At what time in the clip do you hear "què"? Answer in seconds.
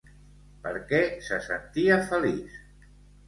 0.91-1.01